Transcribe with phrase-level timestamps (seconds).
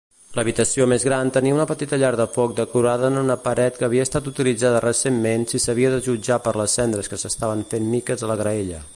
[0.37, 4.05] L'habitació més gran tenia una petita llar de foc decorada en una paret que havia
[4.07, 8.31] estat utilitzada recentment si s'havia de jutjar per les cendres que s'estaven fent miques a
[8.33, 8.81] la graella.